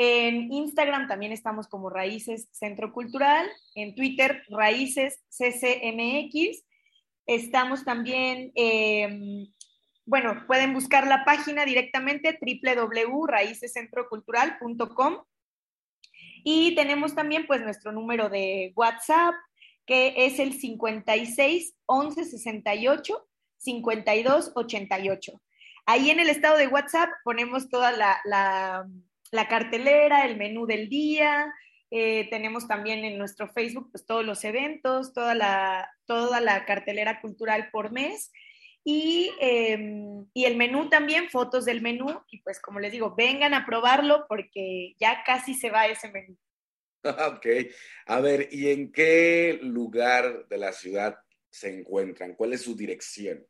[0.00, 3.50] En Instagram también estamos como Raíces Centro Cultural.
[3.74, 6.64] En Twitter, Raíces CCMX.
[7.26, 9.48] Estamos también, em,
[10.06, 15.16] bueno, pueden buscar la página directamente www.raícescentrocultural.com
[16.44, 19.34] y tenemos también pues nuestro número de WhatsApp,
[19.84, 25.42] que es el 56 11 68 52 88.
[25.86, 28.86] Ahí en el estado de WhatsApp ponemos toda la,
[29.48, 31.52] cartelera, el menú del día,
[31.90, 37.20] eh, tenemos también en nuestro Facebook pues, todos los eventos, toda la, toda la cartelera
[37.20, 38.30] cultural por mes.
[38.84, 42.22] Y, em, y, el menú también, fotos del menú.
[42.30, 46.36] Y pues como les digo, vengan a probarlo porque ya casi se va ese menú.
[47.36, 47.46] Ok.
[48.06, 51.16] A ver, ¿y en qué lugar de la ciudad
[51.50, 52.34] se encuentran?
[52.34, 53.46] ¿Cuál es su dirección?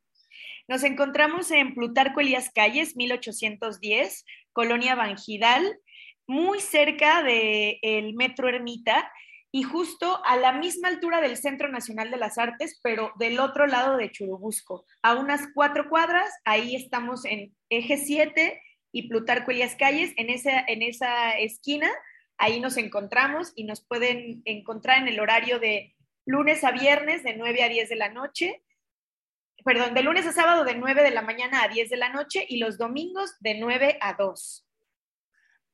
[0.68, 4.24] Nos encontramos en Plutarco Elías Calles, 1810,
[4.58, 5.78] Colonia Bangidal,
[6.26, 9.08] muy cerca del el Metro Ermita
[9.52, 13.68] y justo a la misma altura del Centro Nacional de las Artes, pero del otro
[13.68, 19.76] lado de Churubusco, a unas cuatro cuadras, ahí estamos en Eje 7 y Plutarco Elías
[19.76, 21.88] Calles, en esa, en esa esquina,
[22.36, 25.94] ahí nos encontramos y nos pueden encontrar en el horario de
[26.26, 28.60] lunes a viernes de 9 a 10 de la noche,
[29.64, 32.44] perdón, de lunes a sábado de 9 de la mañana a 10 de la noche
[32.48, 34.66] y los domingos de 9 a 2.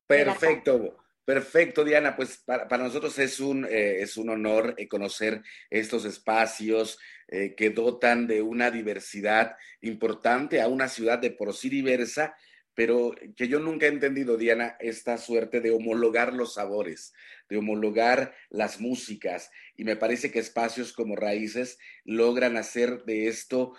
[0.07, 0.97] Perfecto.
[1.25, 2.17] Perfecto, Diana.
[2.17, 7.71] Pues para, nosotros es un, eh, es un honor eh, conocer estos espacios eh, que
[7.71, 12.37] dotan de una diversidad importante a una ciudad de por sí diversa,
[12.75, 17.13] pero que yo nunca he entendido, Diana, esta suerte de homologar los sabores,
[17.49, 19.51] de homologar las músicas.
[19.77, 23.75] Y me parece que espacios como Raíces logran hacer de esto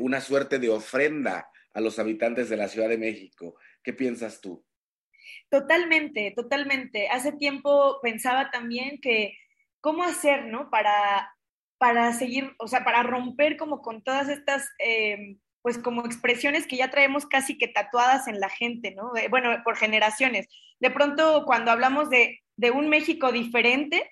[0.00, 3.56] una suerte de ofrenda a los habitantes de la Ciudad de México.
[3.82, 4.64] ¿Qué piensas tú?
[5.50, 7.08] Totalmente, totalmente.
[7.08, 9.34] Hace tiempo pensaba también que
[9.80, 10.70] cómo hacer, ¿no?
[10.70, 11.34] Para,
[11.78, 15.38] para seguir, o sea, para romper como con todas estas, em,
[15.68, 19.12] pues como expresiones que ya traemos casi que tatuadas en la gente, ¿no?
[19.28, 20.48] bueno, por generaciones.
[20.80, 24.10] De pronto, cuando hablamos de, de un México diferente,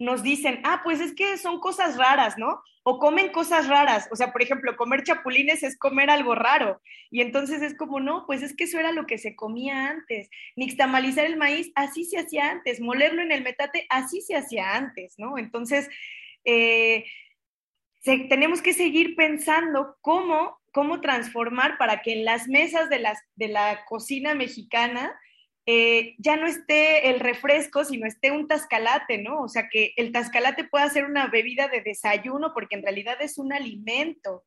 [0.00, 2.60] nos dicen, ah, pues es que son cosas raras, ¿no?
[2.82, 4.08] O comen cosas raras.
[4.10, 6.80] O sea, por ejemplo, comer chapulines es comer algo raro.
[7.12, 10.28] Y entonces es como, no, pues es que eso era lo que se comía antes.
[10.56, 12.80] Nixtamalizar el maíz, así se hacía antes.
[12.80, 15.38] Molerlo en el metate, así se hacía antes, ¿no?
[15.38, 15.88] Entonces,
[16.44, 17.04] eh,
[18.02, 23.48] tenemos que seguir pensando cómo, cómo transformar para que en las mesas de, las, de
[23.48, 25.18] la cocina mexicana
[25.66, 29.42] eh, ya no esté el refresco, sino esté un tascalate, ¿no?
[29.42, 33.36] O sea, que el tascalate pueda ser una bebida de desayuno, porque en realidad es
[33.36, 34.44] un alimento.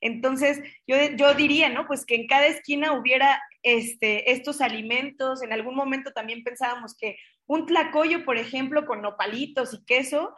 [0.00, 1.86] Entonces, yo, yo diría, ¿no?
[1.86, 5.42] Pues que en cada esquina hubiera este, estos alimentos.
[5.42, 7.16] En algún momento también pensábamos que
[7.46, 10.34] un tlacoyo, por ejemplo, con nopalitos y queso,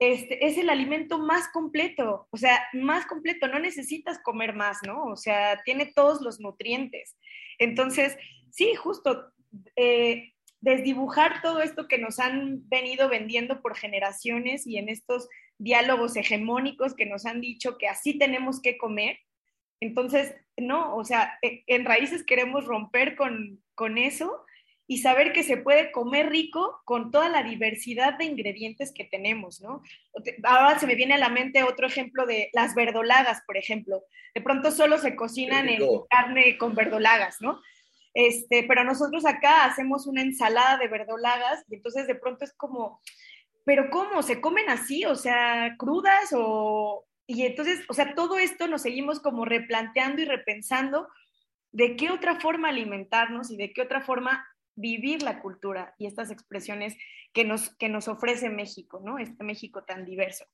[0.00, 5.04] este, es el alimento más completo, o sea, más completo, no necesitas comer más, ¿no?
[5.04, 7.18] O sea, tiene todos los nutrientes.
[7.58, 8.16] Entonces,
[8.50, 9.30] sí, justo
[9.76, 10.32] eh,
[10.62, 15.28] desdibujar todo esto que nos han venido vendiendo por generaciones y en estos
[15.58, 19.18] diálogos hegemónicos que nos han dicho que así tenemos que comer.
[19.80, 24.44] Entonces, no, o sea, e, en raíces queremos romper con, con eso
[24.90, 29.60] y saber que se puede comer rico con toda la diversidad de ingredientes que tenemos,
[29.60, 29.82] ¿no?
[30.42, 34.02] Ahora se me viene a la mente otro ejemplo de las verdolagas, por ejemplo.
[34.34, 35.80] De pronto solo se cocinan en
[36.10, 37.60] carne con verdolagas, ¿no?
[38.14, 43.00] Este, pero nosotros acá hacemos una ensalada de verdolagas y entonces de pronto es como,
[43.64, 44.24] pero ¿cómo?
[44.24, 45.04] ¿Se comen así?
[45.04, 47.04] O sea, crudas o...
[47.28, 51.06] Y entonces, o sea, todo esto nos seguimos como replanteando y repensando
[51.70, 54.44] de qué otra forma alimentarnos y de qué otra forma
[54.80, 56.96] vivir la cultura y estas expresiones
[57.32, 59.18] que nos, que nos ofrece México, ¿no?
[59.18, 60.46] Este México tan diverso.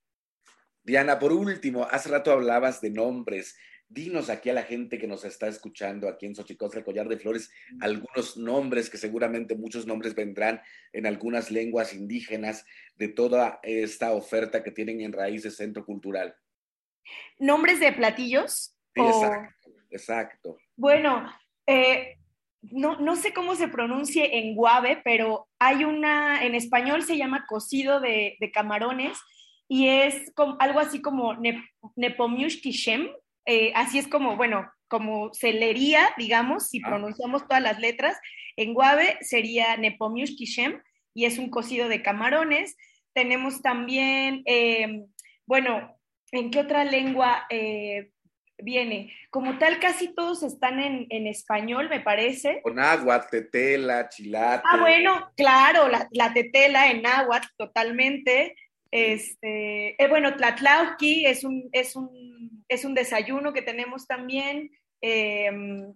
[0.82, 3.56] Diana, por último, hace rato hablabas de nombres.
[3.88, 7.18] Dinos aquí a la gente que nos está escuchando aquí en Xochicosca, el Collar de
[7.18, 7.50] Flores,
[7.80, 10.60] algunos nombres que seguramente muchos nombres vendrán
[10.92, 12.64] en algunas lenguas indígenas
[12.96, 16.34] de toda esta oferta que tienen en Raíces Centro Cultural.
[17.38, 18.76] ¿Nombres de platillos?
[18.94, 20.58] exacto, exacto.
[20.76, 21.30] Bueno,
[21.66, 22.18] eh,
[22.72, 27.46] no, no, sé cómo se pronuncie en guave, pero hay una, en español se llama
[27.46, 29.18] cocido de, camarones
[29.68, 31.64] y es como, algo así como ne,
[33.46, 36.88] eh, así es como, bueno, como se leería, digamos, si ah.
[36.88, 38.18] pronunciamos todas las letras.
[38.56, 40.80] En guave sería Nepomushkishem
[41.14, 42.76] y es un cocido de camarones.
[43.12, 45.04] Tenemos también, eh,
[45.46, 45.96] bueno,
[46.32, 48.10] ¿en qué otra lengua eh,
[48.58, 49.12] viene.
[49.30, 52.60] Como tal, casi todos están en, español, me parece.
[52.62, 54.62] Con agua, tetela, chilate.
[54.70, 58.56] Ah, bueno, claro, la, tetela en agua, totalmente.
[58.90, 64.70] Este, eh, bueno, Tlatlauqui es un, es, un, es un desayuno que tenemos también.
[65.00, 65.92] Em,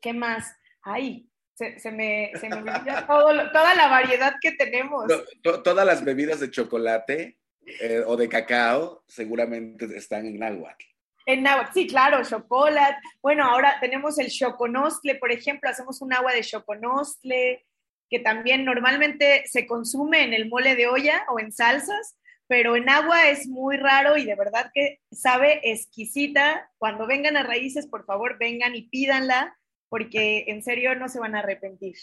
[0.00, 0.54] ¿Qué más?
[0.82, 3.06] Ay, se, me, se me olvida
[3.52, 5.06] toda la variedad que tenemos.
[5.42, 10.91] todas las bebidas de chocolate eh, o de cacao seguramente están en náhuatl.
[11.26, 12.98] En agua, sí, claro, chocolate.
[13.22, 17.64] Bueno, ahora tenemos el choconostle, por ejemplo, hacemos un agua de choconostle,
[18.08, 22.88] que también normalmente se consume en el mole de olla o en salsas, pero en
[22.88, 26.70] agua es muy raro y de verdad que sabe exquisita.
[26.76, 29.56] Cuando vengan a raíces, por favor, vengan y pídanla,
[29.88, 31.96] porque en serio no se van a arrepentir.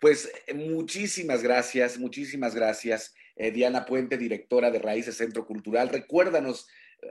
[0.00, 5.88] Pues eh, muchísimas gracias, muchísimas gracias, eh, Diana Puente, directora de Raíces Centro Cultural.
[5.88, 6.66] Recuérdanos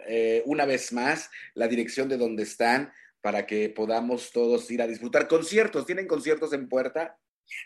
[0.07, 4.87] eh, una vez más la dirección de donde están para que podamos todos ir a
[4.87, 5.85] disfrutar conciertos.
[5.85, 7.17] ¿Tienen conciertos en puerta?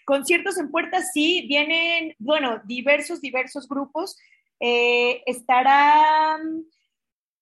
[0.05, 4.17] Conciertos en puerta, sí, vienen, bueno, diversos, diversos grupos.
[4.59, 6.37] Eh, estará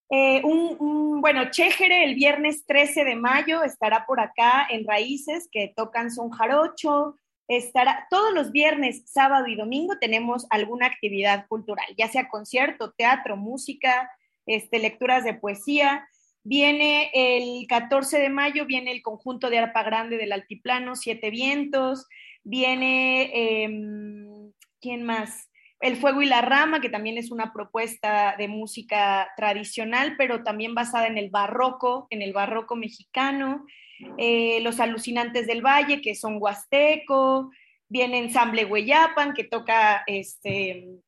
[0.09, 5.73] eh, un, bueno, Chejere el viernes 13 de mayo estará por acá en Raíces, que
[5.75, 7.15] tocan son jarocho.
[7.47, 13.37] Estará todos los viernes, sábado y domingo tenemos alguna actividad cultural, ya sea concierto, teatro,
[13.37, 14.11] música,
[14.47, 16.07] este, lecturas de poesía.
[16.43, 22.07] Viene el 14 de mayo, viene el conjunto de arpa grande del altiplano, Siete Vientos.
[22.43, 25.49] Viene, em, ¿quién más?
[25.79, 30.73] El Fuego y la Rama, que también es una propuesta de música tradicional, pero también
[30.73, 33.65] basada en el barroco, en el barroco mexicano.
[34.17, 37.51] Eh, los Alucinantes del Valle, que son huasteco.
[37.89, 41.01] Viene Ensamble Hueyapan, que toca este,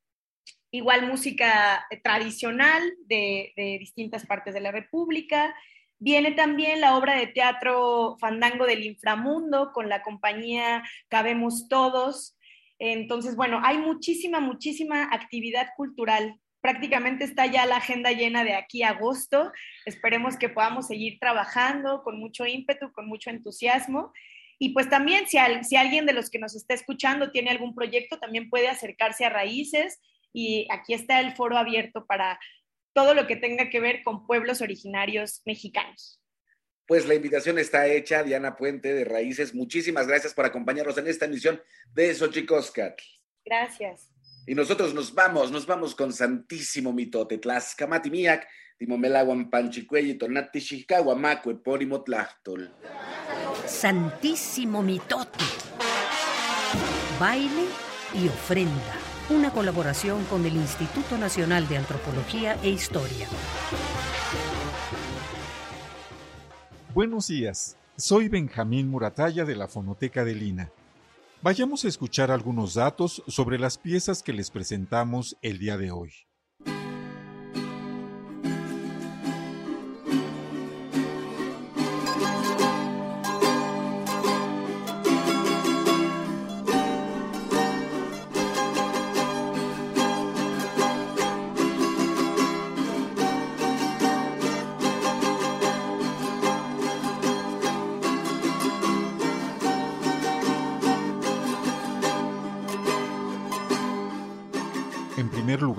[0.72, 5.56] igual música tradicional de, distintas partes de la República.
[5.98, 12.38] Viene también la obra de teatro Fandango del Inframundo con la compañía Cabemos Todos.
[12.78, 16.40] Entonces, bueno, hay muchísima, muchísima actividad cultural.
[16.62, 19.52] Prácticamente está ya la agenda llena de aquí a agosto.
[19.86, 24.14] Esperemos que podamos seguir trabajando con mucho ímpetu, con mucho entusiasmo.
[24.58, 28.20] Y pues también si, si alguien de los que nos está escuchando tiene algún proyecto,
[28.20, 30.00] también puede acercarse a Raíces
[30.34, 32.40] y aquí está el foro abierto para
[32.94, 36.22] todo lo que tenga que ver con pueblos originarios mexicanos.
[36.86, 39.54] Pues la invitación está hecha, Diana Puente de Raíces.
[39.54, 41.62] Muchísimas gracias por acompañarnos en esta emisión
[41.94, 43.00] de Xochicoscat.
[43.46, 44.12] Gracias.
[44.48, 48.48] Y nosotros nos vamos, nos vamos con Santísimo Mitote, Tlaxcamati Miak,
[48.80, 52.74] Timomelaguan Panchicuelli, Tonati Macue, Porimo Tlachtol.
[53.68, 55.46] Santísimo Mitote.
[57.20, 57.66] Baile
[58.16, 63.28] y ofrenda una colaboración con el Instituto Nacional de Antropología e Historia.
[66.96, 70.72] Buenos días, soy Benjamín Muratalla de la Fonoteca de Lina.
[71.44, 76.12] Vayamos a escuchar algunos datos sobre las piezas que les presentamos el día de hoy.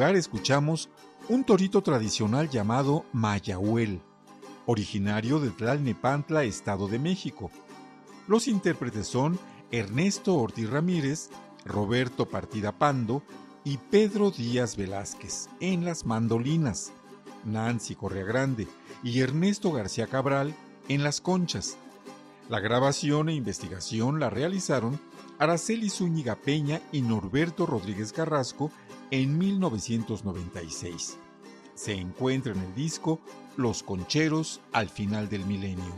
[0.09, 0.89] Escuchamos
[1.29, 4.01] un torito tradicional llamado Mayahuel,
[4.65, 7.51] originario de Tlalnepantla, Estado de México.
[8.27, 9.39] Los intérpretes son
[9.71, 11.29] Ernesto Ortiz Ramírez,
[11.67, 13.23] Roberto Partida Pando
[13.63, 16.93] y Pedro Díaz Velázquez en las mandolinas,
[17.45, 18.67] Nancy Correa Grande
[19.05, 20.55] y Ernesto García Cabral
[20.89, 21.77] en las conchas.
[22.49, 24.99] La grabación e investigación la realizaron
[25.39, 28.71] Araceli Zúñiga Peña y Norberto Rodríguez Carrasco
[29.11, 31.19] en 1996.
[31.75, 33.21] Se encuentra en el disco
[33.57, 35.95] Los Concheros al final del milenio.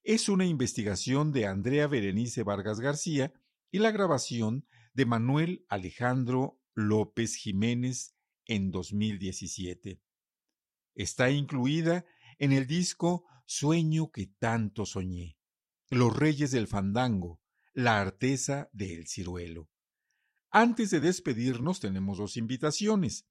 [0.03, 3.33] Es una investigación de Andrea Berenice Vargas García
[3.71, 9.99] y la grabación de Manuel Alejandro López Jiménez en 2017.
[10.95, 12.05] Está incluida
[12.39, 15.37] en el disco Sueño que tanto soñé,
[15.89, 17.41] Los Reyes del Fandango,
[17.73, 19.69] La Arteza de El Ciruelo.
[20.49, 23.25] Antes de despedirnos tenemos dos invitaciones.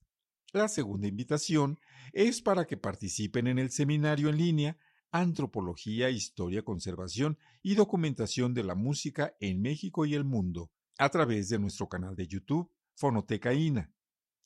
[0.53, 1.81] La segunda invitación
[2.13, 4.77] es para que participen en el seminario en línea
[5.15, 11.49] Antropología, Historia, Conservación y Documentación de la Música en México y el Mundo, a través
[11.49, 13.93] de nuestro canal de YouTube, Fonoteca INA.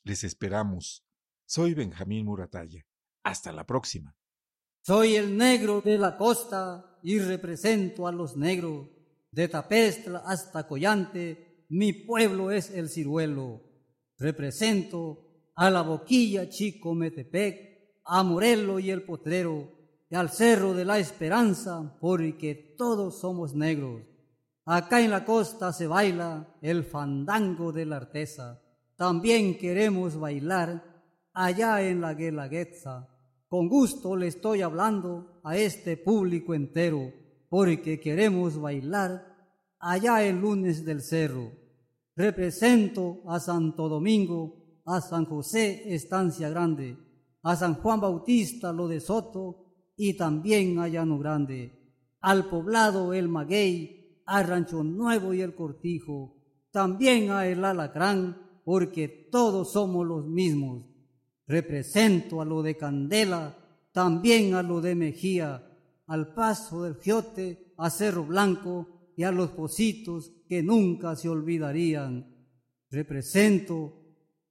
[0.05, 1.07] Les esperamos.
[1.47, 2.85] Soy Benjamín Muratalla.
[3.23, 4.15] Hasta la próxima.
[4.83, 8.91] Soy el negro de la costa y represento a los negros.
[9.31, 13.63] De Tapestla hasta Collante, mi pueblo es el ciruelo.
[14.19, 19.78] Represento a la boquilla Chico Metepec, a Morelo y el Potrero
[20.17, 24.03] al Cerro de la Esperanza, porque todos somos negros.
[24.65, 28.63] Acá en la costa se baila el fandango de la artesa.
[28.97, 31.03] También queremos bailar
[31.33, 33.09] allá en la Guelaguetza.
[33.49, 37.13] Con gusto le estoy hablando a este público entero,
[37.49, 39.37] porque queremos bailar
[39.79, 41.53] allá el lunes del cerro.
[42.15, 46.97] Represento a Santo Domingo, a San José, Estancia Grande,
[47.43, 49.68] a San Juan Bautista, lo de Soto,
[49.99, 51.73] y también a Llano Grande,
[52.21, 56.37] al poblado El Maguey, a Rancho Nuevo y El Cortijo,
[56.71, 60.85] también a El Alacrán, porque todos somos los mismos.
[61.47, 63.59] Represento a lo de Candela,
[63.93, 65.69] también a lo de Mejía,
[66.07, 72.37] al paso del Giote, a Cerro Blanco y a los Positos que nunca se olvidarían.
[72.91, 74.05] Represento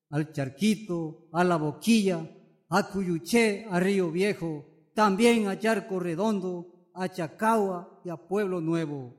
[0.09, 2.29] al Charquito, a la Boquilla,
[2.69, 9.13] a Cuyuché, a Río Viejo, también a Charco Redondo, a Chacagua y a Pueblo Nuevo.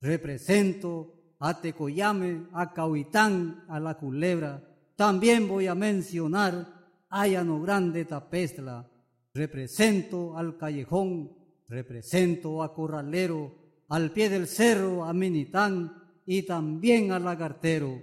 [0.00, 4.66] Represento a Tecoyame, a Cahuitán, a La Culebra.
[4.96, 6.66] También voy a mencionar
[7.10, 8.90] a Llano Grande Tapestla.
[9.34, 11.30] Represento al Callejón,
[11.68, 15.92] represento a Corralero, al pie del cerro a Minitán
[16.24, 18.00] y también a Lagartero.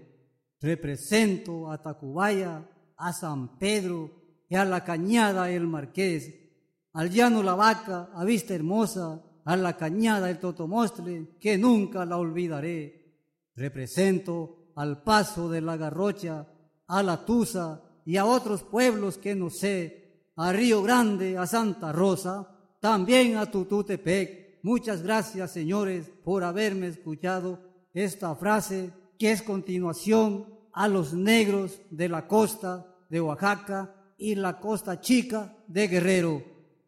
[0.61, 4.11] Represento a Tacubaya, a San Pedro,
[4.47, 6.44] y a la cañada el marqués,
[6.95, 12.17] al llano la vaca, a vista hermosa, a la cañada el totomostre, que nunca la
[12.17, 13.19] olvidaré.
[13.53, 16.47] Represento al paso de la garrocha,
[16.87, 21.91] a la Tusa y a otros pueblos que no sé, a Río Grande, a Santa
[21.91, 22.47] Rosa,
[22.79, 24.59] también a Tututepec.
[24.63, 27.59] Muchas gracias, señores, por haberme escuchado
[27.93, 34.61] esta frase que es continuación a los negros de la costa de Oaxaca y la
[34.61, 36.54] costa chica de Guerrero.